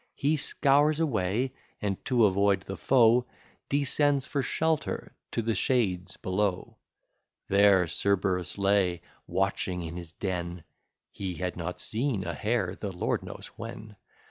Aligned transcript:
He 0.15 0.35
scours 0.35 0.99
away; 0.99 1.53
and, 1.79 2.03
to 2.05 2.25
avoid 2.25 2.61
the 2.61 2.75
foe, 2.75 3.27
Descends 3.69 4.25
for 4.25 4.41
shelter 4.41 5.13
to 5.29 5.43
the 5.43 5.53
shades 5.53 6.17
below: 6.17 6.77
There 7.49 7.85
Cerberus 7.85 8.57
lay 8.57 9.03
watching 9.27 9.83
in 9.83 9.97
his 9.97 10.11
den, 10.13 10.63
(He 11.11 11.35
had 11.35 11.55
not 11.55 11.79
seen 11.79 12.23
a 12.23 12.33
hare 12.33 12.75
the 12.75 12.91
lord 12.91 13.21
knows 13.21 13.51
when.) 13.57 13.95